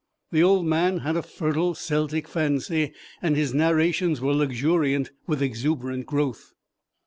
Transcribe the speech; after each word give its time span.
The 0.31 0.41
old 0.41 0.65
man 0.65 1.01
had 1.01 1.15
a 1.15 1.21
fertile 1.21 1.75
Celtic 1.75 2.27
fancy, 2.27 2.91
and 3.21 3.35
his 3.35 3.53
narrations 3.53 4.19
were 4.19 4.33
luxuriant 4.33 5.11
with 5.27 5.43
exuberant 5.43 6.07
growth. 6.07 6.53